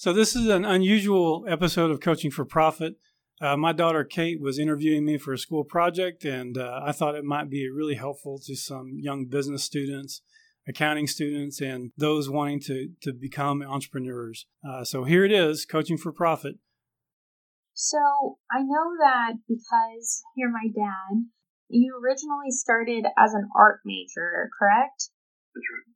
[0.00, 2.94] So, this is an unusual episode of Coaching for Profit.
[3.38, 7.16] Uh, my daughter Kate was interviewing me for a school project, and uh, I thought
[7.16, 10.22] it might be really helpful to some young business students,
[10.66, 14.46] accounting students, and those wanting to, to become entrepreneurs.
[14.66, 16.54] Uh, so, here it is Coaching for Profit.
[17.74, 17.98] So,
[18.50, 21.26] I know that because you're my dad,
[21.68, 25.10] you originally started as an art major, correct?
[25.54, 25.89] That's right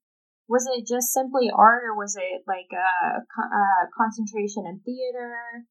[0.49, 2.91] was it just simply art or was it like a,
[3.21, 3.65] a
[3.97, 5.65] concentration in theater?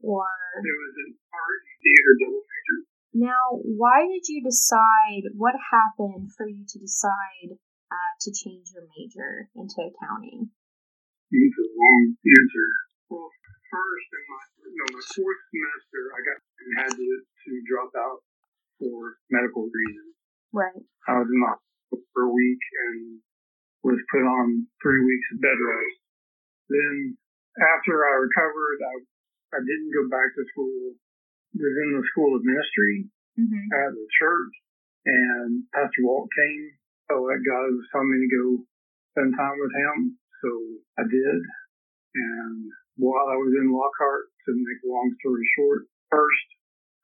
[0.00, 0.28] Or
[0.60, 2.76] it was an art and theater double major
[3.14, 8.90] now why did you decide what happened for you to decide uh, to change your
[8.98, 10.50] major into accounting?
[11.30, 12.68] It's a long answer.
[13.06, 13.30] Well
[13.70, 14.42] first in my
[14.74, 18.18] no my fourth semester i got and had to, to drop out
[18.82, 20.14] for medical reasons.
[20.50, 20.82] Right.
[21.06, 23.22] I was in the hospital for a week and
[23.84, 25.98] was put on three weeks of bed rest.
[26.72, 26.94] Then
[27.60, 28.94] after I recovered, I,
[29.54, 30.96] I didn't go back to school.
[31.54, 33.06] Was in the school of ministry
[33.38, 33.66] mm-hmm.
[33.78, 34.54] at the church,
[35.06, 36.74] and Pastor Walt came.
[37.14, 38.46] Oh, that God was telling me to go
[39.14, 40.50] spend time with him, so
[40.98, 41.40] I did.
[42.18, 46.48] And while I was in Lockhart, to make a long story short, first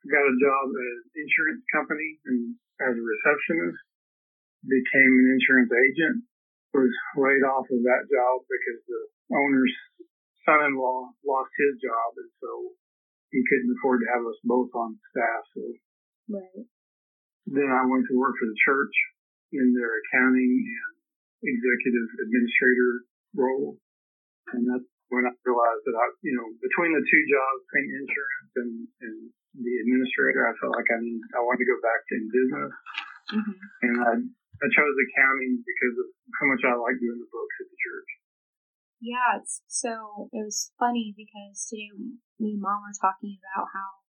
[0.03, 3.81] I got a job at an insurance company and as a receptionist,
[4.65, 6.17] became an insurance agent,
[6.75, 9.03] was laid off of that job because the
[9.35, 9.75] owner's
[10.47, 12.51] son-in-law lost his job, and so
[13.31, 15.43] he couldn't afford to have us both on staff.
[15.55, 15.63] So
[16.31, 16.67] right.
[17.47, 18.95] then I went to work for the church
[19.53, 20.95] in their accounting and
[21.43, 22.93] executive administrator
[23.35, 23.79] role,
[24.55, 28.53] and that's when I realized that I, you know, between the two jobs, between insurance
[28.63, 29.17] and, and
[29.59, 32.73] the administrator, I felt like I need, I wanted to go back to business,
[33.35, 33.59] mm-hmm.
[33.91, 34.13] and I
[34.61, 38.11] I chose accounting because of how much I like doing the books at the church.
[39.01, 41.89] Yeah, it's so it was funny because today
[42.37, 44.05] me and mom were talking about how,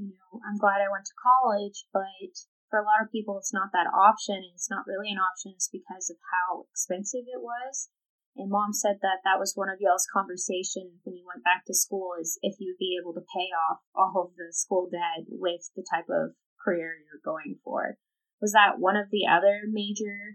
[0.00, 2.32] you know, I'm glad I went to college, but
[2.72, 5.52] for a lot of people it's not that option and it's not really an option
[5.52, 7.92] it's because of how expensive it was.
[8.32, 11.76] And mom said that that was one of y'all's conversation when you went back to
[11.76, 15.68] school is if you'd be able to pay off all of the school debt with
[15.76, 17.98] the type of career you're going for.
[18.42, 20.34] Was that one of the other major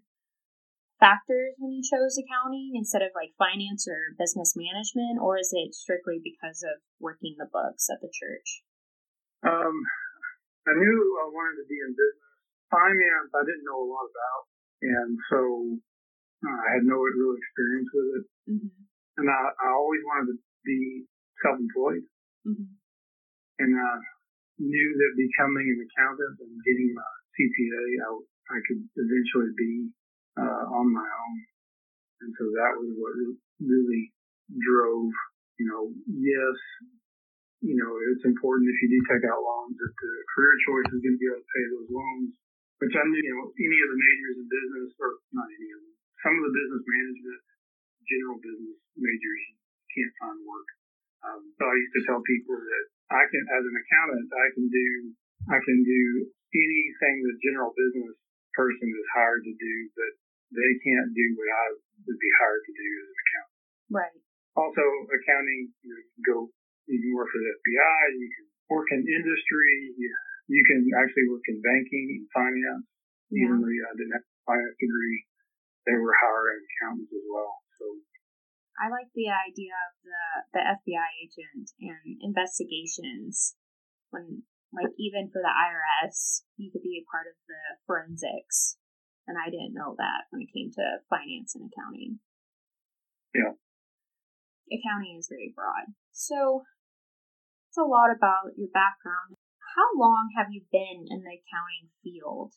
[0.95, 5.75] factors when you chose accounting instead of like finance or business management, or is it
[5.75, 8.63] strictly because of working the books at the church?
[9.43, 9.75] Um,
[10.65, 12.31] I knew I wanted to be in business.
[12.71, 14.43] Finance, I didn't know a lot about,
[14.87, 15.39] and so
[16.47, 18.25] uh, I had no real experience with it.
[18.55, 18.75] Mm-hmm.
[19.19, 21.07] And I, I always wanted to be
[21.43, 22.07] self-employed,
[22.47, 22.71] mm-hmm.
[23.59, 23.91] and I
[24.63, 28.09] knew that becoming an accountant and getting my CPA, I,
[28.51, 29.93] I could eventually be
[30.41, 31.37] uh, on my own.
[32.25, 33.13] And so that was what
[33.61, 34.09] really
[34.57, 35.13] drove,
[35.61, 36.57] you know, yes,
[37.61, 41.01] you know, it's important if you do take out loans that the career choice is
[41.01, 42.31] going to be able to pay those loans,
[42.81, 45.79] which I knew, you know, any of the majors in business, or not any of
[45.81, 47.41] them, some of the business management,
[48.05, 49.43] general business majors
[49.93, 50.69] can't find work.
[51.25, 54.65] Um, so I used to tell people that I can, as an accountant, I can
[54.69, 54.87] do,
[55.45, 56.03] I can do
[56.53, 58.17] anything the general business
[58.57, 60.11] person is hired to do, but
[60.49, 61.65] they can't do what I
[62.07, 63.61] would be hired to do as an accountant.
[63.93, 64.17] Right.
[64.57, 64.83] Also,
[65.13, 66.37] accounting, you, know, you can go,
[66.89, 70.09] you can work for the FBI, you can work in industry, you,
[70.49, 72.87] you can actually work in banking and finance.
[73.29, 73.45] Yeah.
[73.45, 75.19] Even though didn't have a finance degree,
[75.85, 77.53] they were hiring accountants as well.
[77.75, 77.85] So
[78.79, 80.23] I like the idea of the,
[80.55, 83.59] the FBI agent and investigations
[84.09, 88.77] when like even for the IRS, you could be a part of the forensics.
[89.25, 92.21] And I didn't know that when it came to finance and accounting.
[93.33, 93.57] Yeah.
[94.71, 95.91] Accounting is very broad.
[96.13, 96.63] So
[97.67, 99.35] it's a lot about your background.
[99.75, 102.53] How long have you been in the accounting field?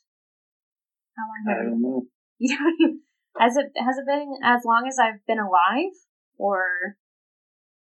[1.16, 2.06] How long have I don't know.
[2.40, 3.00] You know
[3.38, 5.94] has it has it been as long as I've been alive,
[6.36, 6.96] or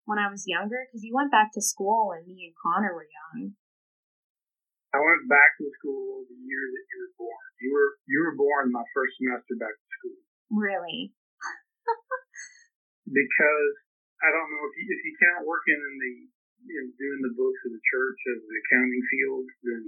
[0.05, 0.87] when I was younger?
[0.87, 3.55] Because you went back to school when me and Connor were young.
[4.93, 7.49] I went back to school the year that you were born.
[7.65, 10.21] You were you were born my first semester back to school.
[10.53, 11.17] Really?
[13.09, 13.75] because
[14.21, 16.15] I don't know if you if you count working in the
[16.63, 19.83] in doing the books of the church as the accounting field, then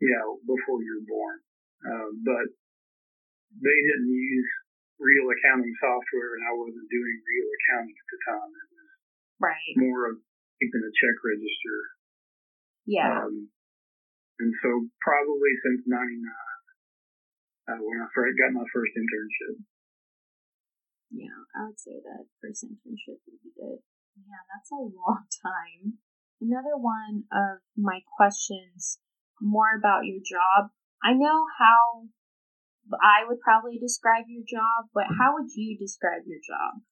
[0.00, 1.36] yeah, before you were born.
[1.84, 2.48] Uh, but
[3.60, 4.50] they didn't use
[4.98, 8.50] real accounting software, and I wasn't doing real accounting at the time.
[8.56, 8.90] It was
[9.52, 9.74] right.
[9.78, 10.16] more of
[10.58, 11.78] keeping a check register.
[12.88, 13.28] Yeah.
[13.28, 13.53] Um,
[14.40, 16.00] and so probably since 99,
[17.70, 19.62] uh, when I first got my first internship.
[21.14, 23.78] Yeah, I would say that first internship would be good.
[24.18, 26.02] Yeah, that's a long time.
[26.42, 28.98] Another one of my questions
[29.40, 30.74] more about your job.
[31.02, 32.10] I know how
[33.00, 36.82] I would probably describe your job, but how would you describe your job?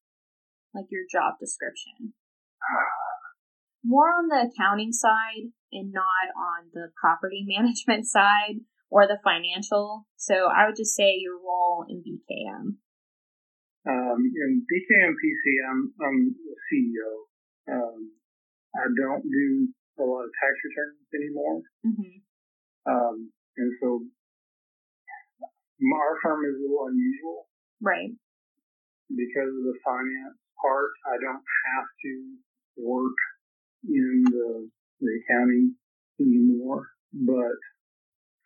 [0.74, 2.14] Like your job description?
[3.84, 10.06] More on the accounting side and not on the property management side or the financial.
[10.17, 12.79] So I would just say your role in BKM.
[13.82, 17.11] Um, in BKM PCM, I'm the CEO.
[17.75, 18.12] Um,
[18.76, 19.69] I don't do
[19.99, 21.58] a lot of tax returns anymore.
[21.84, 22.14] Mm-hmm.
[22.87, 24.06] Um, and so
[25.90, 27.50] our firm is a little unusual.
[27.81, 28.14] Right.
[29.11, 32.12] Because of the finance part, I don't have to
[32.79, 33.19] work
[33.84, 34.69] in the,
[35.00, 35.75] the accounting
[36.20, 36.88] anymore.
[37.12, 37.58] But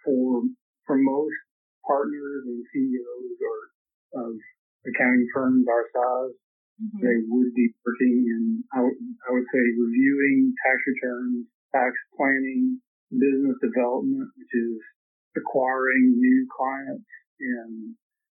[0.05, 0.43] for
[0.87, 1.39] for most
[1.87, 3.59] partners and CEOs or
[4.27, 4.35] of
[4.87, 6.35] accounting firms our size,
[6.79, 7.01] mm-hmm.
[7.03, 8.43] they would be working in,
[8.73, 12.81] I, w- I would say, reviewing tax returns, tax planning,
[13.11, 14.79] business development, which is
[15.37, 17.95] acquiring new clients and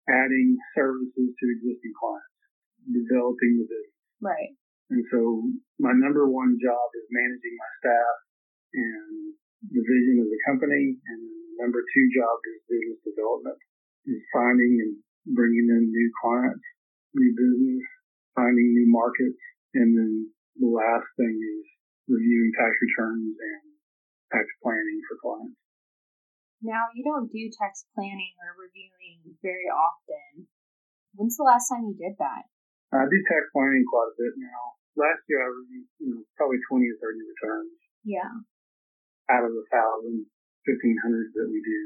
[0.09, 2.41] adding services to existing clients,
[2.87, 3.99] developing the business.
[4.23, 4.55] Right.
[4.91, 5.21] And so
[5.83, 8.17] my number one job is managing my staff
[8.75, 9.35] and
[9.67, 10.95] the vision of the company.
[10.95, 13.59] And then the number two job is business development,
[14.07, 14.93] is finding and
[15.35, 16.67] bringing in new clients,
[17.19, 17.83] new business,
[18.39, 19.43] finding new markets.
[19.75, 20.13] And then
[20.63, 21.65] the last thing is
[22.07, 23.65] reviewing tax returns and
[24.31, 25.59] tax planning for clients.
[26.63, 30.47] Now, you don't do tax planning or reviewing very often.
[31.15, 32.49] When's the last time you did that?
[32.95, 34.63] I do tax planning quite a bit now.
[34.97, 37.75] Last year I reviewed, you know, probably 20 or 30 returns.
[38.07, 38.33] Yeah.
[39.27, 40.31] Out of the thousand,
[40.63, 41.81] fifteen hundred that we do.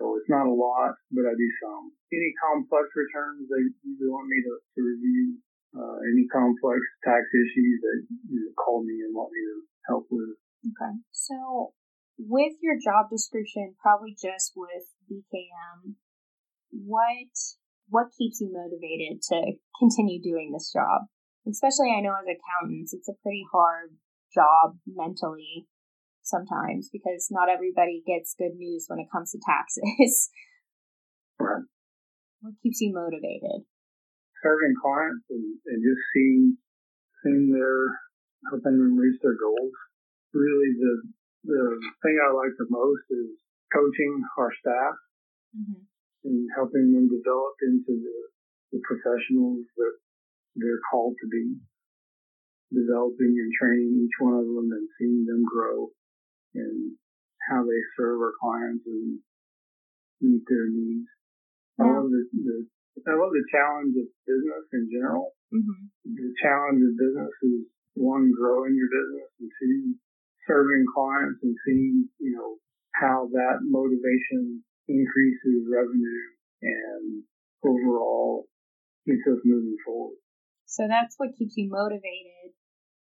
[0.00, 1.92] So it's not a lot, but I do some.
[2.08, 5.38] Any complex returns they usually want me to, to review.
[5.74, 7.98] Uh, any complex tax issues that
[8.30, 9.56] you know, call me and want me to
[9.90, 10.38] help with.
[10.64, 10.94] Okay.
[11.10, 11.74] So
[12.16, 15.98] with your job description, probably just with BKM,
[16.70, 17.34] what
[17.88, 21.06] what keeps you motivated to continue doing this job?
[21.48, 23.92] Especially, I know as accountants, it's a pretty hard
[24.32, 25.68] job mentally
[26.22, 30.30] sometimes because not everybody gets good news when it comes to taxes.
[31.38, 31.62] Right.
[32.44, 33.64] What keeps you motivated?
[34.44, 36.60] Serving clients and, and just seeing
[37.24, 37.88] seeing their
[38.52, 39.72] helping them reach their goals.
[40.36, 40.92] Really, the
[41.48, 43.32] the thing I like the most is
[43.72, 44.94] coaching our staff
[45.56, 45.88] mm-hmm.
[46.24, 48.18] And helping them develop into the,
[48.72, 49.94] the professionals that
[50.56, 51.56] they're called to be.
[52.72, 55.94] Developing and training each one of them and seeing them grow
[56.54, 56.96] and
[57.48, 59.20] how they serve our clients and
[60.20, 61.06] meet their needs.
[61.78, 61.86] Yeah.
[61.86, 62.56] I love the, the
[63.06, 65.34] I love the challenge of business in general.
[65.52, 66.18] Mm-hmm.
[66.18, 69.94] The challenge of business is one, growing your business, and two,
[70.46, 72.58] serving clients and seeing, you know,
[72.94, 76.24] how that motivation increases revenue
[76.62, 77.22] and
[77.64, 78.46] overall
[79.04, 80.16] keeps us moving forward.
[80.66, 82.52] So that's what keeps you motivated.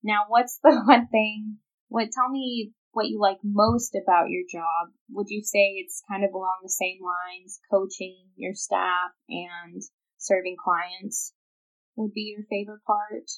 [0.03, 1.59] Now, what's the one thing?
[1.88, 4.94] What tell me what you like most about your job?
[5.11, 9.83] Would you say it's kind of along the same lines, coaching your staff and
[10.19, 11.33] serving clients
[11.97, 13.28] would be your favorite part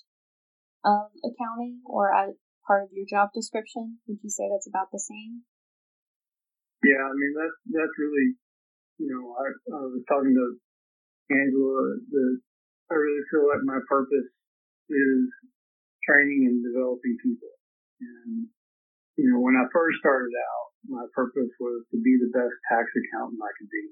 [0.85, 2.33] of accounting, or a
[2.66, 3.99] part of your job description?
[4.07, 5.43] Would you say that's about the same?
[6.85, 8.28] Yeah, I mean that's that's really,
[9.00, 10.47] you know, I, I was talking to
[11.33, 11.97] Angela.
[12.12, 12.25] The
[12.92, 14.30] I really feel like my purpose
[14.90, 15.23] is
[16.06, 17.50] training and developing people.
[17.99, 18.47] And
[19.16, 22.87] you know, when I first started out, my purpose was to be the best tax
[22.92, 23.85] accountant I could be,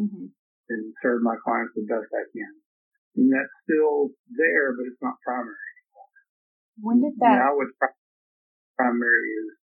[0.00, 0.26] mm-hmm.
[0.70, 2.54] and serve my clients the best I can.
[3.18, 6.14] And that's still there, but it's not primary anymore.
[6.86, 7.42] When did that?
[7.42, 7.74] Now it's
[8.78, 9.57] primary is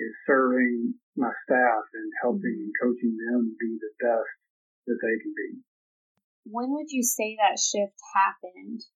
[0.00, 4.34] is serving my staff and helping and coaching them be the best
[4.86, 5.60] that they can be.
[6.46, 8.86] When would you say that shift happened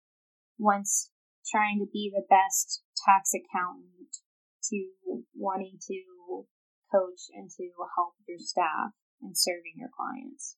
[0.57, 1.11] once
[1.45, 4.23] trying to be the best tax accountant
[4.71, 6.47] to wanting to
[6.91, 10.55] coach and to help your staff and serving your clients?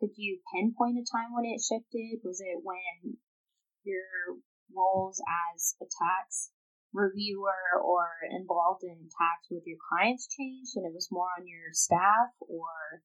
[0.00, 2.22] Could you pinpoint a time when it shifted?
[2.22, 3.18] Was it when
[3.82, 4.38] your
[4.74, 5.20] roles
[5.54, 6.50] as a tax
[6.92, 11.68] reviewer or involved in tax with your clients changed and it was more on your
[11.72, 13.04] staff or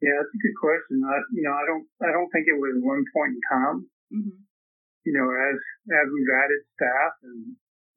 [0.00, 2.78] yeah that's a good question I, you know i don't i don't think it was
[2.78, 3.78] one point in time
[4.14, 4.38] mm-hmm.
[5.06, 5.58] you know as
[5.90, 7.40] as we've added staff and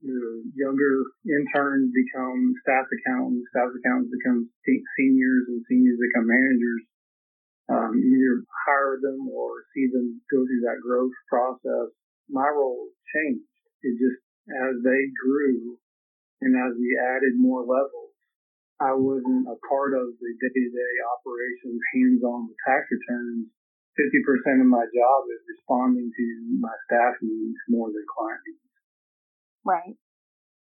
[0.01, 0.17] the
[0.57, 4.49] younger interns become staff accountants staff accountants become
[4.97, 6.89] seniors and seniors become managers
[7.71, 11.95] um, either hire them or see them go through that growth process.
[12.29, 13.47] My role changed.
[13.81, 15.77] It just, as they grew
[16.41, 18.17] and as we added more levels,
[18.81, 23.45] I wasn't a part of the day-to-day operations, hands-on with tax returns.
[23.93, 26.25] 50% of my job is responding to
[26.57, 28.73] my staff needs more than client needs.
[29.61, 29.95] Right.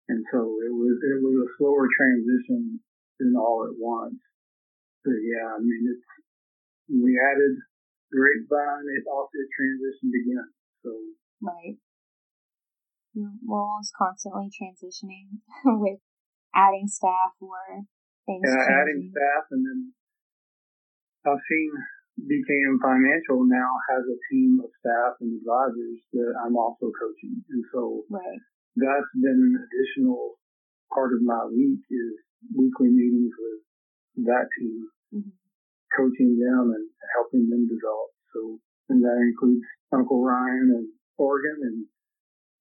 [0.05, 2.77] And so it was, it was a slower transition
[3.17, 4.21] than all at once.
[5.01, 6.05] But yeah, I mean, it's,
[6.93, 7.57] we added
[8.13, 10.49] grapevine, it also transitioned again.
[10.85, 10.93] So.
[11.41, 11.81] Right.
[13.15, 15.99] We're always constantly transitioning with
[16.53, 17.87] adding staff or
[18.27, 18.43] things.
[18.43, 18.75] Yeah, changing.
[18.75, 19.79] adding staff, and then
[21.23, 21.71] I've seen
[22.19, 27.63] BKM Financial now has a team of staff and advisors that I'm also coaching, and
[27.71, 28.39] so right.
[28.75, 30.35] that's been an additional
[30.93, 32.13] part of my week is
[32.55, 35.35] weekly meetings with that team, mm-hmm.
[35.91, 38.11] coaching them and helping them develop.
[38.31, 41.87] So, and that includes Uncle Ryan and Oregon and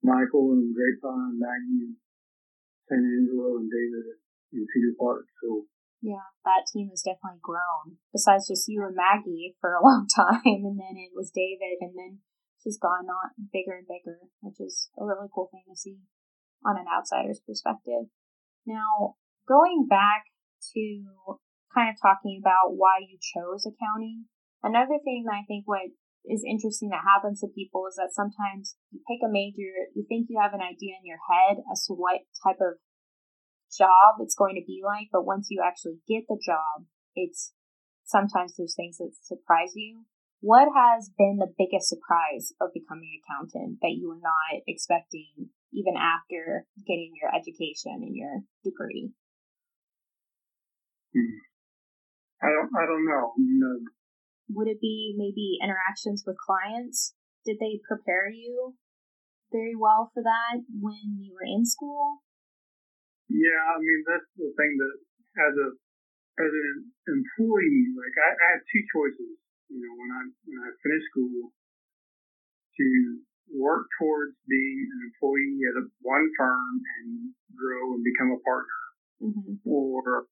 [0.04, 1.96] Michael and Grapevine, Maggie and
[2.84, 4.20] San Angelo and David
[4.52, 5.24] in Cedar Park.
[5.40, 5.64] So
[6.04, 7.96] yeah, that team has definitely grown.
[8.12, 11.96] Besides just you and Maggie for a long time, and then it was David, and
[11.96, 12.20] then
[12.60, 16.04] she's gone on bigger and bigger, which is a really cool thing to see
[16.60, 18.12] on an outsider's perspective.
[18.68, 19.16] Now,
[19.48, 20.28] going back
[20.76, 21.40] to
[21.72, 24.28] kind of talking about why you chose accounting,
[24.62, 25.88] another thing that I think what
[26.24, 30.26] is interesting that happens to people is that sometimes you pick a major, you think
[30.28, 32.80] you have an idea in your head as to what type of
[33.68, 37.52] job it's going to be like, but once you actually get the job, it's
[38.04, 40.04] sometimes there's things that surprise you.
[40.40, 45.48] What has been the biggest surprise of becoming an accountant that you were not expecting
[45.72, 49.12] even after getting your education and your degree?
[51.16, 51.40] Hmm.
[52.44, 53.32] I don't I don't know.
[53.40, 53.74] You know,
[54.48, 57.14] would it be maybe interactions with clients?
[57.44, 58.76] Did they prepare you
[59.52, 62.24] very well for that when you were in school?
[63.28, 64.94] Yeah, I mean that's the thing that
[65.48, 65.68] as a
[66.34, 69.38] as an employee, like I, I had two choices.
[69.70, 72.86] You know, when I when I finished school, to
[73.54, 78.82] work towards being an employee at a, one firm and grow and become a partner,
[79.22, 79.62] mm-hmm.
[79.62, 80.26] or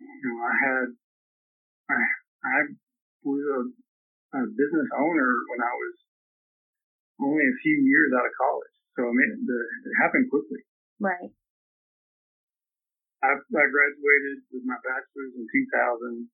[0.00, 0.88] you know, I had
[1.90, 2.00] I
[2.42, 2.56] I
[3.26, 3.60] was a,
[4.38, 5.94] a business owner when I was
[7.26, 8.74] only a few years out of college.
[8.94, 10.62] So I mean, the, it happened quickly.
[11.02, 11.34] Right.
[13.26, 16.30] I, I graduated with my bachelor's in 2000,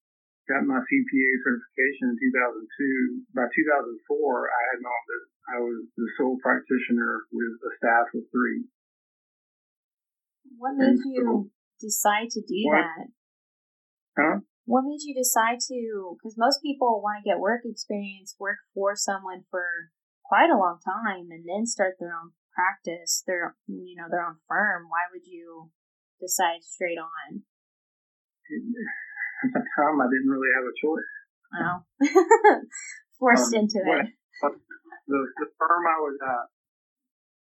[0.50, 3.32] got my CPA certification in 2002.
[3.32, 5.32] By 2004, I had my own business.
[5.42, 8.68] I was the sole practitioner with a staff of three.
[10.58, 13.06] What made and you so, decide to do what, that?
[14.18, 14.36] Huh?
[14.64, 16.14] What made you decide to?
[16.14, 19.90] Because most people want to get work experience, work for someone for
[20.24, 24.38] quite a long time, and then start their own practice, their you know their own
[24.46, 24.86] firm.
[24.86, 25.70] Why would you
[26.20, 27.42] decide straight on?
[29.42, 31.12] At the time, I didn't really have a choice.
[31.52, 31.82] Oh,
[33.18, 34.14] forced um, into it.
[34.40, 36.46] The the firm I was at,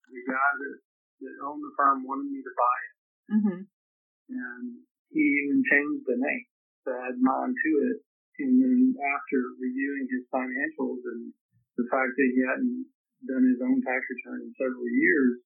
[0.08, 0.76] the guy that
[1.20, 2.96] that owned the firm wanted me to buy it,
[3.36, 3.62] mm-hmm.
[3.68, 4.66] and
[5.12, 6.48] he even changed the name
[6.88, 7.98] to add mine to it.
[8.40, 11.36] And then after reviewing his financials and
[11.76, 12.88] the fact that he hadn't
[13.28, 15.44] done his own tax return in several years,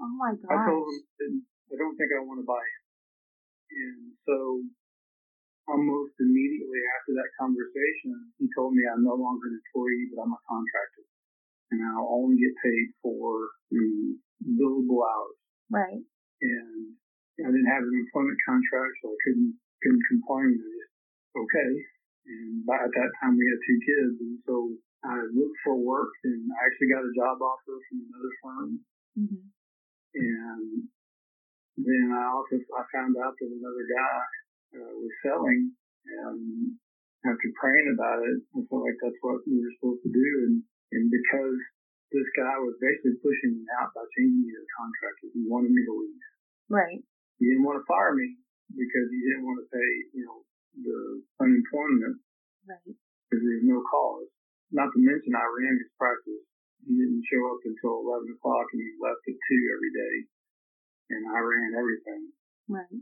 [0.00, 0.48] oh my god!
[0.48, 0.88] I told
[1.20, 2.82] him I don't think I want to buy it.
[3.72, 4.36] And so
[5.68, 10.32] almost immediately after that conversation, he told me I'm no longer an employee, but I'm
[10.32, 11.04] a contractor.
[11.72, 15.40] And I'll only get paid for the billable hours.
[15.72, 16.04] Right.
[16.44, 16.96] And
[17.40, 20.56] I didn't have an employment contract, so I couldn't couldn't complain.
[20.56, 20.92] I just
[21.36, 21.70] okay.
[22.22, 24.54] And by, at that time, we had two kids, and so
[25.02, 28.70] I looked for work, and I actually got a job offer from another firm.
[29.18, 29.42] Mm-hmm.
[30.14, 30.64] And
[31.82, 34.18] then I also I found out that another guy
[34.78, 35.74] uh, was selling,
[36.06, 36.78] and
[37.26, 40.28] after praying about it, I felt like that's what we were supposed to do.
[40.46, 40.62] And
[40.94, 41.58] and because
[42.12, 45.72] this guy was basically pushing me out by changing me to a contractor, he wanted
[45.72, 46.24] me to leave.
[46.68, 47.00] Right.
[47.40, 48.36] He didn't want to fire me,
[48.72, 50.40] because he didn't want to pay, you know,
[50.76, 50.98] the
[51.40, 52.20] unemployment.
[52.64, 52.96] Right.
[53.28, 54.28] Because there was no cause.
[54.72, 56.44] Not to mention, I ran his practice.
[56.82, 60.14] He didn't show up until 11 o'clock and he left at 2 every day.
[61.12, 62.22] And I ran everything.
[62.66, 62.96] Right.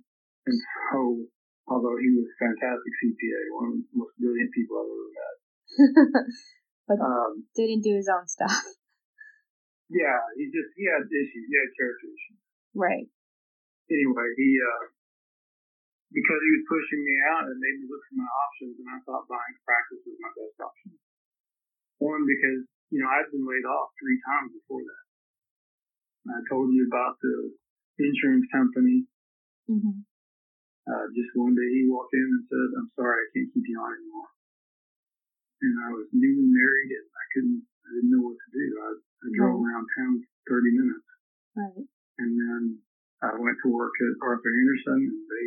[0.47, 0.59] And
[0.91, 0.99] so,
[1.71, 5.37] although he was a fantastic CPA, one of the most brilliant people I've ever met.
[6.91, 8.53] but um, didn't do his own stuff.
[9.91, 11.45] Yeah, he just, he had issues.
[11.51, 12.41] He had character issues.
[12.79, 13.11] Right.
[13.91, 14.87] Anyway, he, uh,
[16.11, 18.99] because he was pushing me out, it made me look for my options, and I
[19.07, 20.91] thought buying a practice was my best option.
[22.03, 25.05] One, because, you know, I'd been laid off three times before that.
[26.27, 27.55] And I told you about the
[28.03, 29.07] insurance company.
[29.71, 30.03] Mm-hmm.
[30.89, 33.79] Uh, just one day he walked in and said, I'm sorry, I can't keep you
[33.79, 34.31] on anymore.
[35.61, 38.67] And I was newly married and I couldn't, I didn't know what to do.
[38.81, 39.69] I, I drove right.
[39.69, 40.13] around town
[40.49, 41.09] for 30 minutes.
[41.53, 41.85] Right.
[42.19, 42.63] And then
[43.21, 45.47] I went to work at Arthur Andersen and they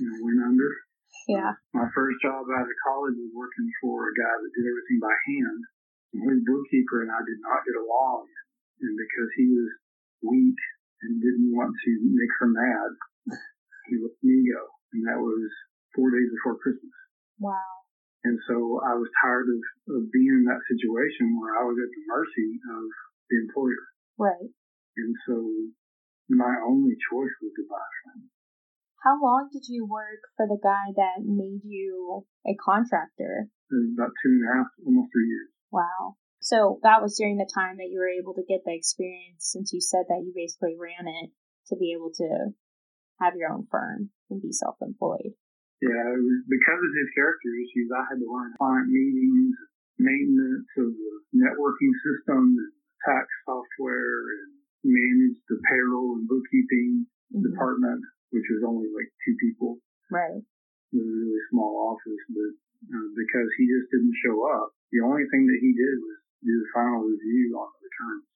[0.00, 0.70] you know, went under.
[1.26, 1.52] Yeah.
[1.74, 5.14] My first job out of college was working for a guy that did everything by
[5.26, 5.60] hand.
[6.14, 8.30] And his bookkeeper and I did not get along.
[8.82, 9.70] And because he was
[10.22, 10.60] weak
[11.02, 12.90] and didn't want to make her mad,
[13.90, 14.62] he let me go.
[14.94, 15.50] And that was
[15.94, 16.94] four days before Christmas.
[17.42, 17.74] Wow.
[18.24, 19.60] And so I was tired of,
[19.98, 22.84] of being in that situation where I was at the mercy of
[23.30, 23.84] the employer.
[24.18, 24.50] Right.
[24.96, 25.36] And so
[26.30, 28.26] my only choice was to buy from
[29.02, 33.48] how long did you work for the guy that made you a contractor?
[33.70, 35.50] About two and a half, almost three years.
[35.70, 36.16] Wow.
[36.40, 39.72] So that was during the time that you were able to get the experience, since
[39.72, 41.34] you said that you basically ran it
[41.68, 42.54] to be able to
[43.20, 45.34] have your own firm and be self-employed.
[45.82, 47.90] Yeah, it was because of his character issues.
[47.92, 49.56] I had to learn client meetings,
[49.98, 52.56] maintenance of the networking system,
[53.04, 57.44] tax software, and manage the payroll and bookkeeping mm-hmm.
[57.44, 58.00] department
[58.36, 59.80] which was only like two people.
[60.12, 60.44] Right.
[60.92, 62.52] It was a really small office, but
[62.92, 66.52] uh, because he just didn't show up, the only thing that he did was do
[66.52, 68.28] the final review on the returns.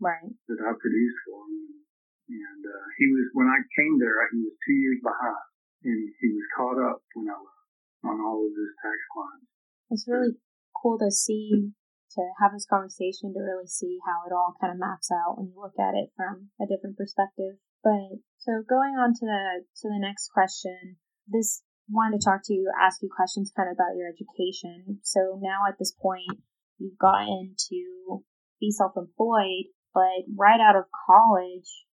[0.00, 0.30] Right.
[0.48, 1.84] That I produced for him.
[2.28, 5.48] And uh, he was, when I came there, he was two years behind,
[5.84, 7.68] and he was caught up when I left
[8.04, 9.48] on all of his tax clients.
[9.88, 10.36] It's really
[10.76, 11.72] cool to see
[12.16, 15.52] to have this conversation to really see how it all kind of maps out when
[15.52, 17.60] you look at it from a different perspective.
[17.84, 22.52] But so going on to the to the next question, this wanted to talk to
[22.52, 25.00] you, ask you questions kind of about your education.
[25.02, 26.38] So now at this point,
[26.78, 28.22] you've gotten to
[28.60, 31.88] be self-employed, but right out of college,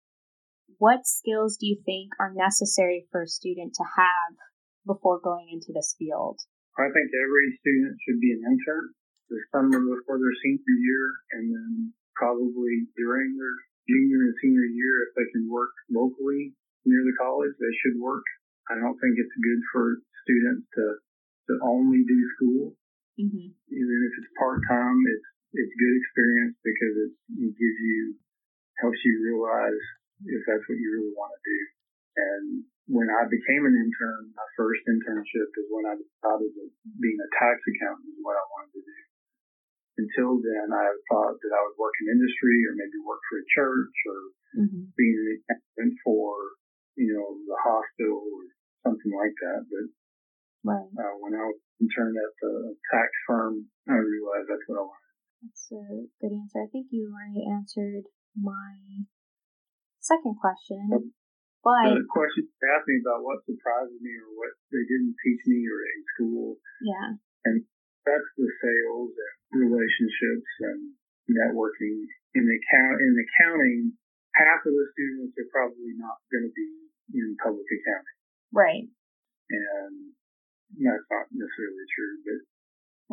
[0.78, 4.34] what skills do you think are necessary for a student to have
[4.86, 6.40] before going into this field?
[6.74, 8.90] I think every student should be an intern
[9.30, 11.06] the summer before their senior year,
[11.38, 11.70] and then
[12.18, 13.56] probably during their
[13.88, 18.24] junior and senior year, if they can work locally near the college, they should work.
[18.68, 20.84] I don't think it's good for students to
[21.52, 22.72] to only do school.
[23.20, 23.48] Mm-hmm.
[23.52, 27.12] Even if it's part time, it's it's good experience because it,
[27.44, 28.16] it gives you
[28.80, 29.82] helps you realize
[30.24, 31.60] if that's what you really want to do.
[32.14, 32.44] And
[32.88, 37.30] when I became an intern, my first internship is when I decided that being a
[37.38, 38.98] tax accountant is what I wanted to do
[39.96, 43.50] until then, I thought that I would work in industry or maybe work for a
[43.54, 44.18] church or
[44.58, 44.90] mm-hmm.
[44.98, 46.58] being an accountant for,
[46.98, 48.44] you know, the hospital or
[48.82, 49.60] something like that.
[49.70, 49.86] But
[50.66, 50.90] right.
[50.98, 55.12] uh, when I was interned at the tax firm, I realized that's what I wanted.
[55.46, 55.84] That's a
[56.18, 56.58] good answer.
[56.58, 59.06] I think you already answered my
[60.00, 60.90] second question.
[60.90, 61.06] But,
[61.62, 65.42] but the question you asked me about what surprised me or what they didn't teach
[65.46, 66.58] me or in school.
[66.82, 67.08] Yeah.
[67.44, 67.62] And
[68.04, 69.33] that's the sales and
[69.94, 70.80] relationships and
[71.30, 72.06] networking.
[72.34, 73.94] In account in accounting,
[74.34, 76.70] half of the students are probably not going to be
[77.14, 78.18] in public accounting.
[78.50, 78.86] Right.
[79.54, 79.94] And
[80.82, 82.40] that's not necessarily true, but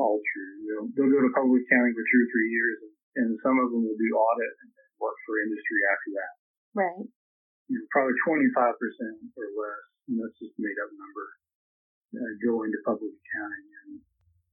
[0.01, 0.53] all true.
[0.65, 3.69] They'll, they'll go to public accounting for two or three years, and, and some of
[3.69, 6.33] them will do audit and then work for industry after that.
[6.73, 7.05] Right.
[7.69, 11.25] You know, probably 25% or less, and that's just a made up number,
[12.17, 13.71] uh, go into public accounting.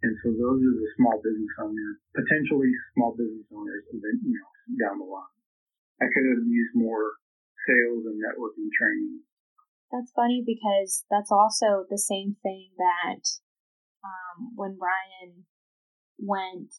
[0.02, 4.50] And and so those are the small business owners, potentially small business owners, you know,
[4.82, 5.38] down the line.
[6.00, 7.18] I could have used more
[7.66, 9.26] sales and networking training.
[9.90, 13.26] That's funny because that's also the same thing that
[14.04, 15.46] um, when Ryan
[16.18, 16.74] went,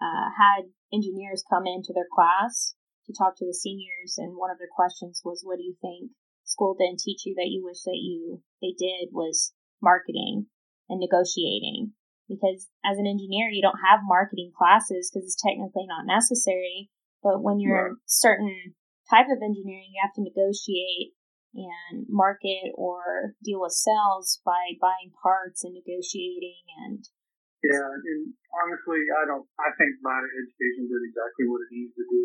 [0.00, 2.74] uh, had engineers come into their class
[3.06, 6.12] to talk to the seniors, and one of their questions was, "What do you think
[6.44, 10.46] school didn't teach you that you wish that you they did was marketing
[10.88, 11.94] and negotiating?"
[12.28, 16.90] Because as an engineer, you don't have marketing classes because it's technically not necessary.
[17.22, 17.98] But when you're right.
[17.98, 18.74] a certain
[19.10, 21.16] type of engineering, you have to negotiate
[21.56, 27.08] and market or deal with sales by buying parts and negotiating and
[27.64, 32.04] yeah and honestly i don't i think my education did exactly what it needs to
[32.04, 32.24] do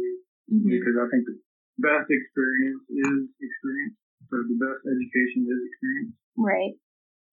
[0.52, 0.68] mm-hmm.
[0.68, 1.38] because i think the
[1.80, 3.96] best experience is experience
[4.28, 6.76] so the best education is experience right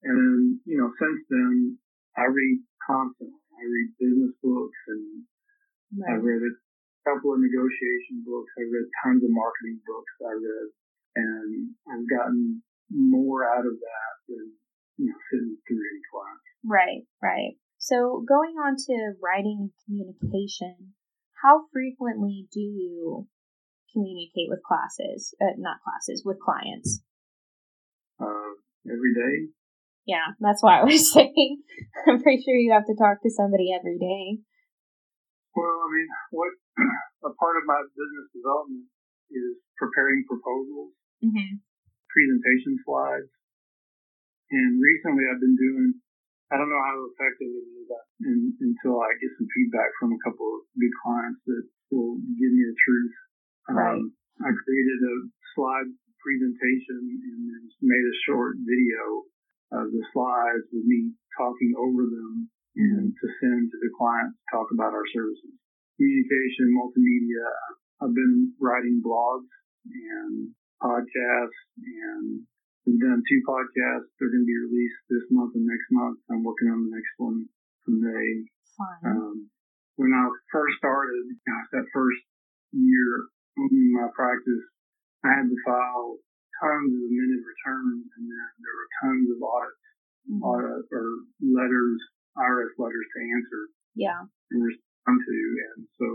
[0.07, 1.75] and you know since then
[2.17, 3.37] I read constantly.
[3.59, 5.27] I read business books and
[5.99, 6.15] right.
[6.15, 6.53] I read a
[7.03, 8.51] couple of negotiation books.
[8.55, 10.13] I read tons of marketing books.
[10.23, 10.67] I read,
[11.19, 14.53] and I've gotten more out of that than
[14.97, 16.39] you know sitting through any class.
[16.63, 17.55] Right, right.
[17.77, 20.95] So going on to writing and communication,
[21.41, 23.27] how frequently do you
[23.93, 25.33] communicate with classes?
[25.41, 27.01] Uh, not classes, with clients.
[28.19, 28.53] Uh,
[28.85, 29.51] every day.
[30.09, 31.61] Yeah, that's why I was saying.
[32.09, 34.41] I'm pretty sure you have to talk to somebody every day.
[35.53, 36.49] Well, I mean, what
[37.29, 38.89] a part of my business development
[39.29, 41.61] is preparing proposals, mm-hmm.
[42.09, 43.29] presentation slides,
[44.49, 46.01] and recently I've been doing.
[46.49, 47.89] I don't know how effective it is
[48.25, 51.61] in, until I get some feedback from a couple of big clients that
[51.93, 53.13] will give me the truth.
[53.69, 53.93] Right.
[53.93, 55.15] Um, I created a
[55.53, 55.93] slide
[56.25, 59.29] presentation and then made a short video
[59.71, 64.43] of the slides with me talking over them and to send to the client to
[64.53, 65.53] talk about our services.
[65.97, 67.47] Communication, multimedia.
[68.01, 69.51] I've been writing blogs
[69.85, 72.41] and podcasts and
[72.85, 74.09] we've done two podcasts.
[74.17, 76.19] They're going to be released this month and next month.
[76.31, 77.49] I'm working on the next one
[77.89, 78.45] May.
[79.03, 79.49] Um,
[79.97, 82.21] when I first started, gosh, that first
[82.71, 83.27] year
[83.57, 84.63] in my practice,
[85.25, 86.15] I had to file
[86.59, 89.87] tons of amended returns and then there were tons of audits,
[90.27, 90.43] mm-hmm.
[90.43, 91.07] audit or
[91.41, 91.99] letters
[92.39, 93.61] IRS letters to answer.
[93.95, 94.21] Yeah.
[94.23, 95.37] And respond to.
[95.75, 96.07] And so,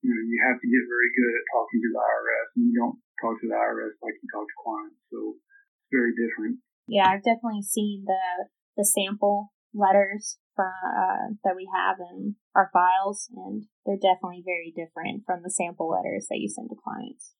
[0.00, 2.74] you know, you have to get very good at talking to the IRS and you
[2.76, 5.00] don't talk to the IRS like you talk to clients.
[5.12, 6.64] So it's very different.
[6.88, 12.70] Yeah, I've definitely seen the, the sample letters from, uh, that we have in our
[12.72, 17.34] files and they're definitely very different from the sample letters that you send to clients.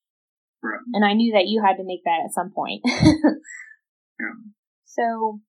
[0.65, 0.81] Right.
[0.97, 2.81] And I knew that you had to make that at some point.
[2.89, 4.41] yeah.
[4.89, 5.41] So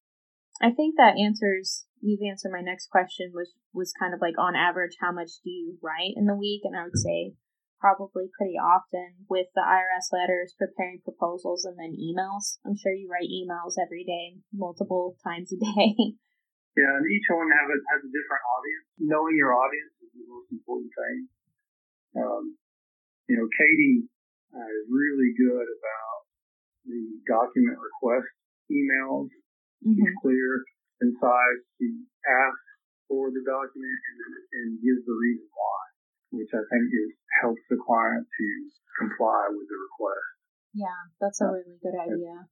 [0.62, 4.54] I think that answers you've answered my next question which was kind of like on
[4.54, 7.34] average how much do you write in the week and I would say
[7.80, 12.58] probably pretty often with the IRS letters, preparing proposals and then emails.
[12.65, 15.95] I'm sure you write emails every day, multiple times a day.
[16.75, 18.88] Yeah, and each one have a, has a different audience.
[18.99, 21.17] Knowing your audience is the most important thing.
[22.19, 22.60] Um,
[23.32, 24.12] you know, Katie
[24.55, 26.19] uh, is really good about
[26.87, 28.31] the document request
[28.71, 29.29] emails
[29.83, 29.93] mm-hmm.
[29.93, 30.49] He's clear,
[30.97, 31.61] concise.
[31.77, 31.91] He
[32.25, 32.69] asks
[33.05, 35.81] for the document and, and gives the reason why,
[36.41, 37.11] which I think is
[37.43, 38.47] helps the client to
[38.97, 40.29] comply with the request.
[40.73, 42.49] Yeah, that's a really good idea.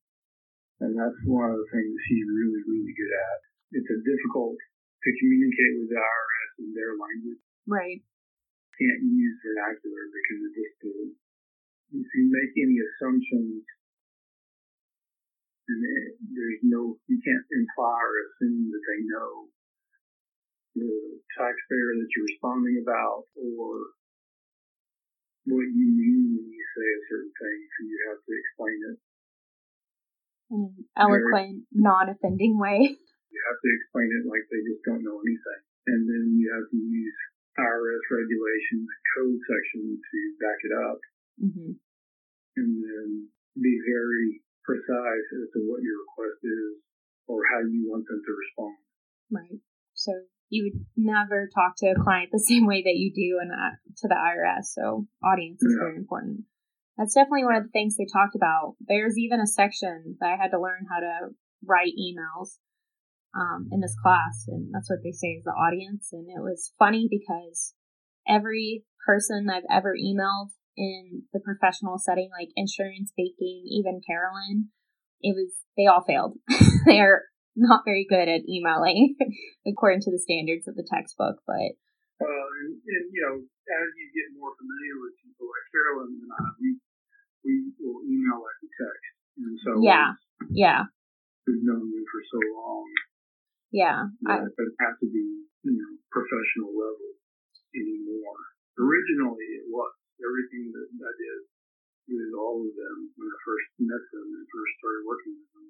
[0.83, 3.39] And that's one of the things he's really, really good at.
[3.79, 7.43] It's a difficult to communicate with the IRS in their language.
[7.67, 7.99] Right.
[8.77, 10.75] Can't use vernacular because it just
[11.93, 13.61] if you make any assumptions
[15.69, 15.79] and
[16.33, 19.47] there's no, you can't imply or assume that they know
[20.75, 20.91] the
[21.37, 23.95] taxpayer that you're responding about or
[25.45, 28.97] what you mean when you say a certain thing, so you have to explain it.
[30.51, 32.97] In an eloquent, non-offending way.
[33.33, 35.61] You have to explain it like they just don't know anything.
[35.89, 37.17] And then you have to use
[37.57, 38.85] IRS regulations,
[39.17, 41.01] code section to back it up.
[41.41, 41.79] Mm-hmm.
[42.55, 43.09] And then
[43.57, 46.73] be very precise as to what your request is
[47.27, 48.77] or how you want them to respond.
[49.31, 49.59] Right.
[49.93, 50.11] So
[50.49, 54.07] you would never talk to a client the same way that you do that, to
[54.07, 54.73] the IRS.
[54.73, 55.83] So audience is yeah.
[55.85, 56.45] very important.
[56.97, 58.75] That's definitely one of the things they talked about.
[58.79, 61.33] There's even a section that I had to learn how to
[61.65, 62.61] write emails
[63.33, 66.09] um, in this class, and that's what they say is the audience.
[66.13, 67.73] And it was funny because
[68.27, 74.69] every person I've ever emailed in the professional setting, like insurance, banking, even Carolyn,
[75.21, 76.37] it was, they all failed.
[76.85, 77.23] They're
[77.55, 79.15] not very good at emailing
[79.67, 81.77] according to the standards of the textbook, but.
[82.21, 86.31] Uh, and, and, you know, as you get more familiar with people like Carolyn and
[86.33, 86.69] I, we,
[87.45, 89.13] we will email like a text.
[89.37, 89.71] And so.
[89.81, 90.17] Yeah.
[90.51, 90.89] Yeah.
[91.45, 92.85] We've known you for so long.
[93.73, 93.99] Yeah.
[94.29, 97.17] I, but it has to be, you know, professional level
[97.73, 98.39] anymore.
[98.77, 99.91] Originally it was
[100.23, 101.41] everything that I did
[102.07, 105.67] with all of them when I first met them and first started working with them.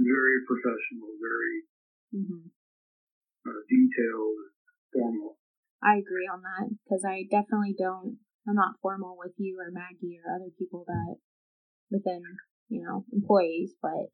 [0.00, 1.56] Very professional, very
[2.16, 2.46] mm-hmm.
[3.46, 4.40] uh, detailed,
[4.90, 5.38] formal.
[5.82, 8.18] I agree on that because I definitely don't.
[8.48, 11.20] I'm not formal with you or Maggie or other people that
[11.90, 12.22] within
[12.68, 14.10] you know employees, but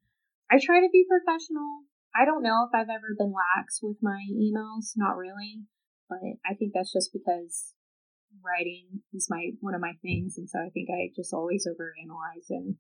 [0.51, 1.87] I try to be professional.
[2.15, 5.63] I don't know if I've ever been lax with my emails, not really,
[6.09, 7.76] but I think that's just because
[8.45, 12.51] writing is my one of my things, and so I think I just always overanalyze
[12.51, 12.77] and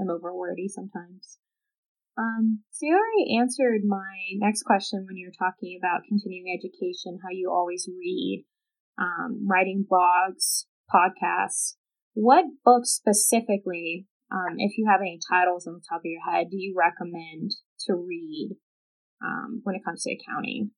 [0.00, 1.38] I'm over wordy sometimes.
[2.18, 7.18] Um, so you already answered my next question when you were talking about continuing education,
[7.22, 8.46] how you always read,
[8.98, 11.76] um, writing blogs, podcasts.
[12.14, 16.48] What books specifically um, if you have any titles on the top of your head,
[16.50, 17.52] do you recommend
[17.86, 18.56] to read
[19.22, 20.70] um, when it comes to accounting?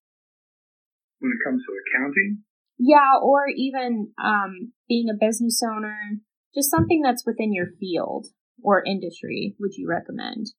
[1.20, 2.44] When it comes to accounting?
[2.78, 6.22] Yeah, or even um, being a business owner,
[6.54, 8.30] just something that's within your field
[8.62, 10.54] or industry, would you recommend?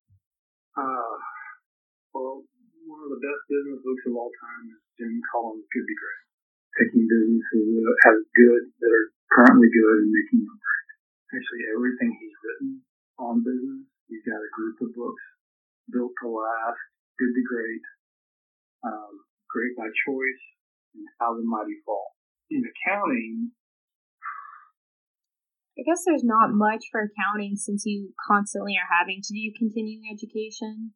[0.76, 1.16] Uh,
[2.12, 2.44] well,
[2.88, 6.24] one of the best business books of all time is Jim Collins' Good to Great.
[6.76, 10.88] Taking businesses that have good, that are currently good, and making them great.
[11.40, 12.72] Actually, everything he's written
[13.20, 15.26] on business, he's got a group of books,
[15.92, 16.84] Built to Last,
[17.16, 17.84] Good to Great,
[18.84, 19.14] um,
[19.52, 20.44] Great by Choice,
[21.00, 22.20] and How the Mighty Fall.
[22.52, 23.56] In accounting,
[25.80, 30.12] I guess there's not much for accounting since you constantly are having to do continuing
[30.12, 30.92] education.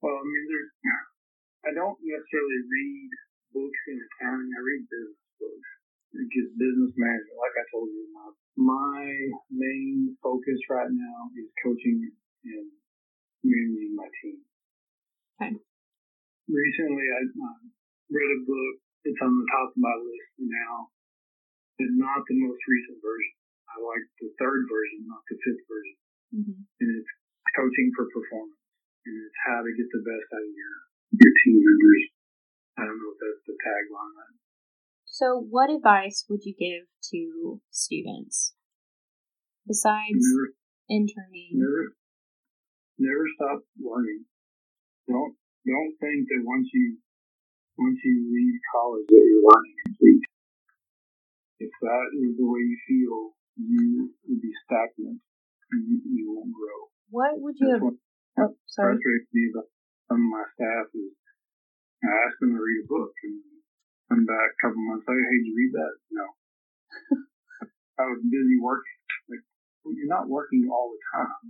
[0.00, 0.72] Well, I mean, there's,
[1.68, 3.10] I don't necessarily read
[3.52, 4.48] books in accounting.
[4.48, 5.68] I read business books.
[6.14, 7.36] Gives business management.
[7.42, 9.02] Like I told you, my, my
[9.50, 12.06] main focus right now is coaching
[12.46, 12.70] and
[13.42, 14.38] managing my team.
[15.42, 15.58] Okay.
[16.46, 17.58] Recently, I uh,
[18.14, 18.74] read a book.
[19.04, 20.94] It's on the top of my list now
[21.78, 23.34] but not the most recent version.
[23.66, 25.98] I like the third version, not the fifth version.
[26.30, 26.60] Mm-hmm.
[26.62, 27.12] And it's
[27.54, 28.62] coaching for performance,
[29.06, 30.74] and it's how to get the best out of your
[31.14, 32.02] your team members.
[32.78, 34.38] I don't know if that's the tagline.
[35.06, 38.54] So, what advice would you give to students
[39.66, 40.58] besides never,
[40.90, 41.54] interning?
[41.54, 41.94] Never,
[42.98, 44.26] never stop learning.
[45.06, 46.98] Don't don't think that once you
[47.78, 50.22] once you leave college that you're learning complete
[51.64, 53.16] if that is the way you feel,
[53.56, 55.16] you will be stagnant
[55.72, 56.78] and you, you won't grow.
[57.08, 58.50] What would you That's have?
[58.50, 58.98] oh, sorry.
[58.98, 59.70] frustrates me about
[60.10, 61.14] some of my staff is
[62.04, 63.40] I ask them to read a book and
[64.12, 65.94] come back a couple months later, hey, did you read that?
[66.12, 66.26] No.
[68.02, 69.00] I was busy working.
[69.30, 69.44] Like,
[69.86, 71.46] well, you're not working all the time.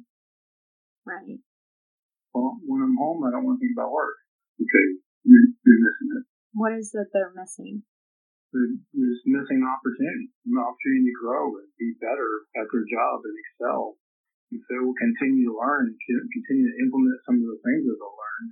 [1.02, 1.40] Right.
[2.30, 4.14] Well, when I'm home, I don't want to think about work.
[4.62, 4.88] Okay,
[5.24, 6.24] you're, you're missing it.
[6.54, 7.82] What is that they're missing?
[8.54, 13.98] is missing opportunity, an opportunity to grow and be better at their job and excel.
[14.54, 17.98] If they will continue to learn and continue to implement some of the things that
[17.98, 18.44] they'll learn,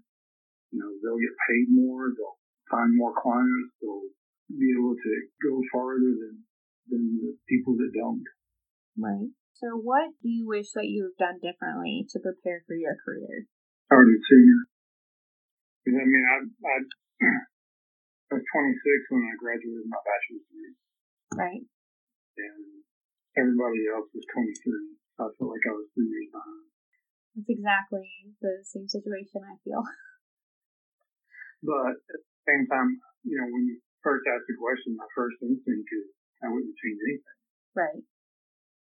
[0.75, 4.11] you know, they'll get paid more, they'll find more clients, they'll
[4.51, 5.13] be able to
[5.47, 6.43] go farther than,
[6.91, 8.27] than the people that don't.
[8.99, 9.31] Right.
[9.55, 13.47] So what do you wish that you have done differently to prepare for your career?
[13.87, 14.72] Started sooner.
[15.83, 16.77] I mean, I, I
[18.33, 20.75] I was 26 when I graduated my bachelor's degree.
[21.37, 21.65] Right.
[22.41, 22.63] And
[23.37, 24.57] everybody else was 23.
[25.19, 26.73] So I felt like I was three years behind.
[27.37, 28.09] That's exactly
[28.41, 29.83] the same situation I feel.
[31.63, 35.39] But at the same time, you know, when you first ask the question, my first
[35.47, 36.11] instinct is
[36.43, 37.39] I wouldn't change anything.
[37.79, 38.03] Right.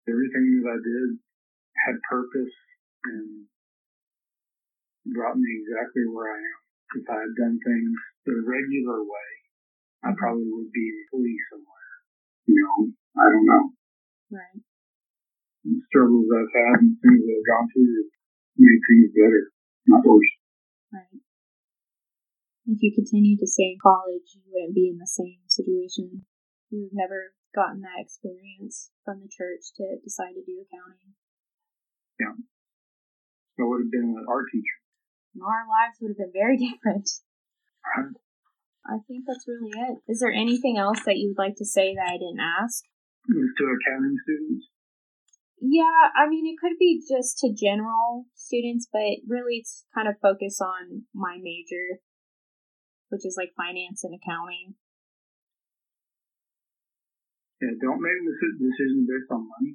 [0.04, 1.08] Everything that I did
[1.88, 2.52] had purpose
[3.08, 3.48] and
[5.16, 6.60] brought me exactly where I am.
[6.96, 7.92] If I had done things
[8.24, 9.30] the regular way,
[10.04, 11.92] I probably would be in police somewhere.
[12.48, 12.76] You know,
[13.20, 13.64] I don't know.
[14.32, 14.60] Right.
[15.68, 18.12] The struggles I've had and things that I've gone through have
[18.56, 19.42] made things better,
[19.84, 20.32] not worse.
[20.88, 21.20] Right.
[22.68, 26.24] If you continued to stay in college, you wouldn't be in the same situation.
[26.70, 31.16] You've never gotten that experience from the church to decide to do accounting.
[32.20, 32.36] Yeah.
[33.60, 34.77] I would have been an art teacher.
[35.42, 37.08] Our lives would have been very different.
[38.88, 40.00] I think that's really it.
[40.08, 42.84] Is there anything else that you would like to say that I didn't ask?
[43.28, 44.64] To accounting students?
[45.60, 50.14] Yeah, I mean, it could be just to general students, but really it's kind of
[50.22, 52.00] focused on my major,
[53.10, 54.78] which is like finance and accounting.
[57.60, 58.22] Yeah, don't make
[58.56, 59.74] decisions based on money.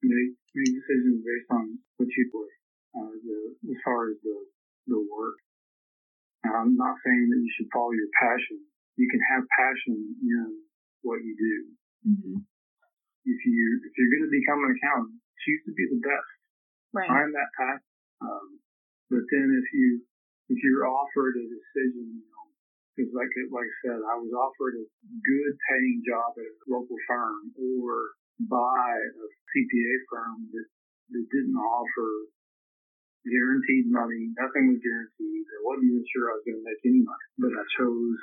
[0.00, 2.63] Make, make decisions based on what you as
[3.84, 4.36] far as the,
[4.88, 5.38] the work.
[6.44, 8.60] Now, I'm not saying that you should follow your passion.
[8.96, 10.48] You can have passion in
[11.00, 11.56] what you do.
[12.04, 12.36] Mm-hmm.
[13.24, 16.32] If you if you're going to become an accountant, choose to be the best.
[16.92, 17.08] Right.
[17.08, 17.82] Find that path.
[18.20, 18.60] Um,
[19.08, 20.04] but then if you
[20.52, 22.44] if you're offered a decision, you know,
[22.92, 27.00] because like like I said, I was offered a good paying job at a local
[27.08, 28.12] firm or
[28.44, 30.68] by a CPA firm that
[31.16, 32.08] that didn't offer
[33.24, 34.32] guaranteed money.
[34.36, 35.44] Nothing was guaranteed.
[35.48, 38.20] I wasn't even sure I was going to make any money, but I chose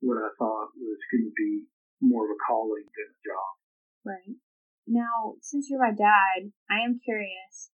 [0.00, 1.68] what I thought was going to be
[2.00, 3.50] more of a calling than a job.
[4.04, 4.36] Right.
[4.88, 7.70] Now, since you're my dad, I am curious.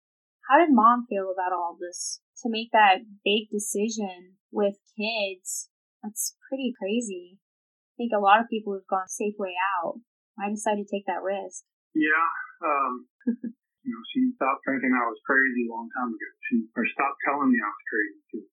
[0.50, 2.20] How did mom feel about all this?
[2.42, 5.70] To make that big decision with kids,
[6.02, 7.38] that's pretty crazy.
[7.38, 10.00] I think a lot of people have gone a safe way out.
[10.38, 11.64] I decided to take that risk.
[11.94, 12.28] Yeah.
[12.60, 13.08] Um,
[13.86, 16.28] you know, she stopped thinking I was crazy a long time ago.
[16.50, 18.46] She or stopped telling me I was crazy because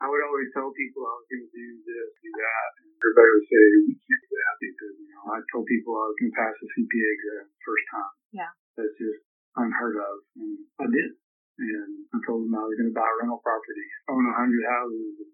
[0.00, 3.28] I would always tell people I was going to do this, do that, and everybody
[3.28, 6.32] would say we can't do that because you know I told people I was going
[6.32, 8.14] to pass the CPA exam first time.
[8.32, 9.20] Yeah, that's just
[9.60, 11.12] unheard of, and I did.
[11.58, 15.26] And I told them I was going to buy rental property, own a hundred houses.
[15.26, 15.32] And,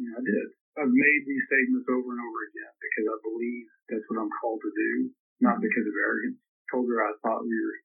[0.00, 0.46] you know, I did.
[0.80, 4.64] I've made these statements over and over again because I believe that's what I'm called
[4.64, 5.12] to do,
[5.44, 6.40] not because of arrogance.
[6.40, 7.78] I told her I thought we were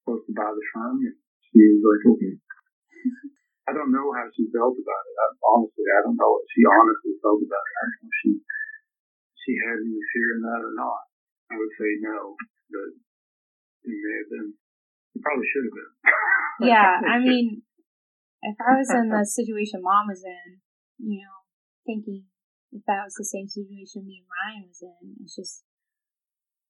[0.00, 1.16] supposed to buy the firm, and
[1.50, 2.34] she was like, okay.
[3.68, 5.14] I don't know how she felt about it.
[5.14, 7.74] I, honestly, I don't know what she honestly felt about it.
[7.78, 8.30] I don't know if she
[9.46, 11.06] she had any fear in that or not.
[11.50, 12.34] I would say no,
[12.66, 12.90] but
[13.86, 14.48] it may have been.
[15.14, 15.92] It probably should have been.
[16.74, 17.62] yeah, I mean,
[18.42, 20.58] if I was in the situation mom was in,
[20.98, 21.46] you know,
[21.86, 22.26] thinking
[22.72, 25.62] if that was the same situation me and Ryan was in, it's just,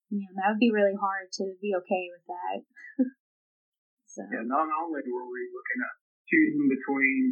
[0.08, 2.64] man, that would be really hard to be okay with that.
[4.10, 4.26] So.
[4.26, 5.94] Yeah, not only were we looking at
[6.26, 7.22] choosing between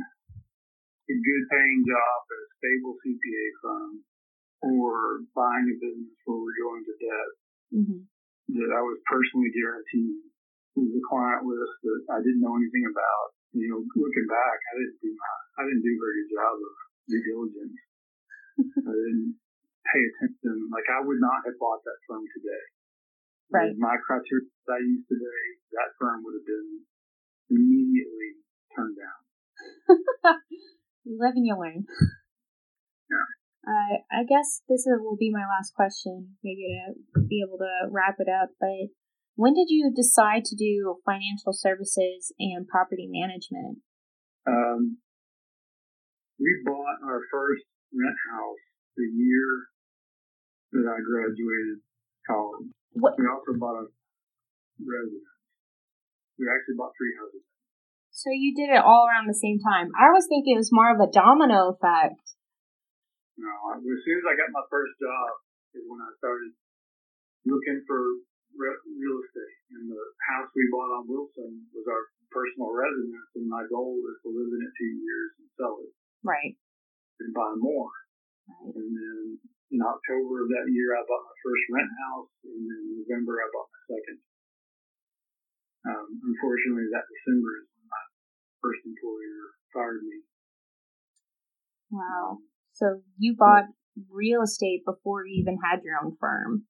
[1.08, 3.92] a good paying job at a stable CPA firm
[4.62, 7.30] or buying a business where we're going to debt
[7.78, 8.00] mm-hmm.
[8.58, 10.28] that I was personally guaranteed
[10.76, 13.28] with a client list that I didn't know anything about.
[13.56, 16.54] You know, looking back, I didn't do my, I didn't do a very good job
[16.60, 16.74] of
[17.08, 17.78] due diligence.
[18.86, 19.34] I didn't
[19.88, 20.68] pay attention.
[20.68, 22.64] Like I would not have bought that firm today.
[23.48, 23.72] Right.
[23.78, 26.84] My criteria that I use today, that firm would have been
[27.48, 28.44] immediately
[28.76, 29.20] turned down.
[31.04, 31.84] you live and you learn.
[33.08, 33.24] Yeah.
[33.64, 36.68] Uh, I guess this will be my last question, maybe
[37.16, 38.50] to be able to wrap it up.
[38.60, 38.92] But
[39.34, 43.78] when did you decide to do financial services and property management?
[44.46, 44.98] Um,
[46.38, 47.64] we bought our first
[47.96, 48.64] rent house
[48.96, 49.72] the year
[50.72, 51.80] that I graduated
[52.26, 52.74] college.
[52.96, 53.18] What?
[53.18, 53.86] We also bought a
[54.80, 55.32] residence.
[56.38, 57.42] We actually bought three houses.
[58.14, 59.94] So you did it all around the same time.
[59.94, 62.18] I was thinking it was more of a domino effect.
[63.38, 65.30] No, as soon as I got my first job
[65.78, 66.50] is when I started
[67.46, 68.02] looking for
[68.58, 69.58] re- real estate.
[69.78, 70.02] And the
[70.34, 72.02] house we bought on Wilson was our
[72.34, 75.92] personal residence, and my goal was to live in it two years and sell it.
[76.26, 76.58] Right.
[77.22, 77.94] And buy more.
[78.50, 78.74] Right.
[78.74, 79.18] And then
[79.68, 83.48] in October of that year, I bought my first rent house, and in November, I
[83.52, 84.18] bought my second.
[85.88, 87.68] Um, unfortunately, that December is
[88.62, 90.18] first employer fired me.
[91.90, 92.38] Wow.
[92.72, 93.64] So you bought
[94.10, 96.64] real estate before you even had your own firm.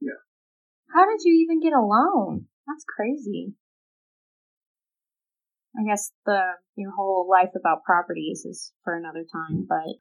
[0.00, 0.18] Yeah.
[0.94, 2.46] How did you even get a loan?
[2.66, 3.54] That's crazy.
[5.78, 6.40] I guess the
[6.76, 9.96] your whole life about properties is for another time, but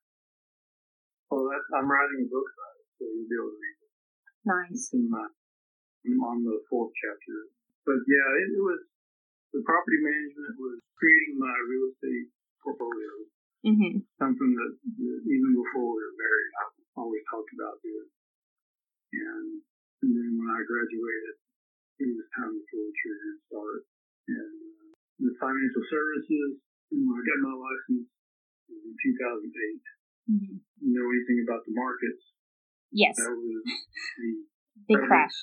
[1.31, 3.91] well, that's, I'm writing a book about it, so you'll be able to read it.
[4.43, 4.83] Nice.
[4.91, 7.47] In my, I'm on the fourth chapter,
[7.87, 8.83] but yeah, it, it was
[9.55, 12.27] the property management was creating my real estate
[12.59, 13.11] portfolio.
[13.63, 14.03] Mm-hmm.
[14.19, 16.63] Something that, even before we were married, I
[16.99, 18.09] always talked about doing.
[19.15, 19.47] And,
[20.01, 21.35] and then when I graduated,
[22.01, 23.81] it was time to pull the trigger and start.
[24.31, 24.89] And uh,
[25.21, 26.57] the financial services,
[26.89, 28.09] when I got my license
[28.71, 30.00] in 2008.
[30.31, 30.55] Mm-hmm.
[30.81, 32.23] Know anything about the markets?
[32.91, 33.19] Yes.
[33.19, 33.63] That was
[34.17, 34.29] the
[34.87, 35.35] big crash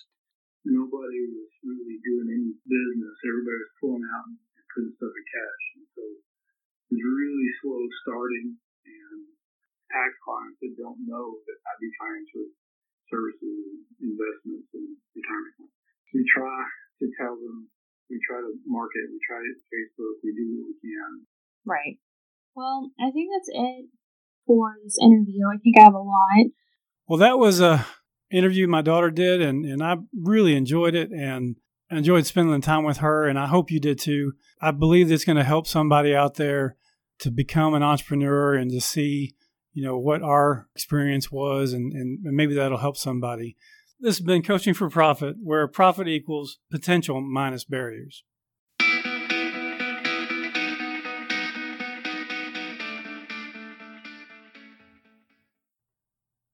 [0.68, 3.16] nobody was really doing any business.
[3.24, 4.36] Everybody was pulling out and
[4.76, 5.64] putting stuff in cash.
[5.80, 8.48] And so it was really slow starting
[8.84, 9.18] and
[9.88, 12.46] tax clients that don't know that I do financial
[13.08, 15.76] services, investments, and retirement plans.
[16.12, 16.60] We try
[17.00, 17.72] to tell them,
[18.12, 21.12] we try to market, we try to Facebook, we do what we can.
[21.64, 21.96] Right.
[22.56, 23.88] Well, I think that's it
[24.48, 25.44] for this interview.
[25.46, 26.46] I think I have a lot.
[27.06, 27.86] Well, that was a
[28.30, 31.56] interview my daughter did, and, and I really enjoyed it and
[31.90, 34.32] enjoyed spending time with her, and I hope you did too.
[34.60, 36.76] I believe it's going to help somebody out there
[37.20, 39.34] to become an entrepreneur and to see,
[39.72, 43.56] you know, what our experience was, and, and maybe that'll help somebody.
[44.00, 48.24] This has been Coaching for Profit, where profit equals potential minus barriers.